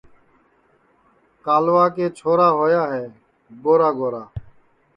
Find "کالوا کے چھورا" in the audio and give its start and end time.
1.45-2.47